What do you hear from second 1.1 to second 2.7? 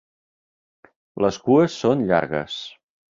Les cues són llargues.